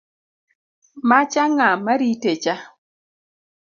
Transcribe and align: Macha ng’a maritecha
Macha 1.09 1.43
ng’a 1.55 1.67
maritecha 1.85 2.55